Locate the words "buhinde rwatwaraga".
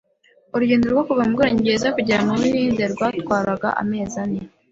2.39-3.69